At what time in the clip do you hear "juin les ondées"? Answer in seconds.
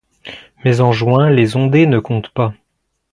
0.91-1.85